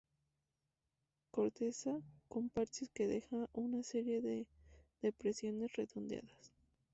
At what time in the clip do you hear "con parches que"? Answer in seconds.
2.27-3.05